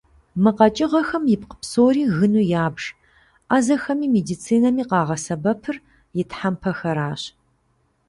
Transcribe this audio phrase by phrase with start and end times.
[0.41, 2.83] Мы къэкӏыгъэм ипкъ псори гыну ябж,
[3.47, 5.77] ӏэзэхэми медицинэми къагъэсэбэпыр
[6.19, 7.21] и тхьэмпэхэращ.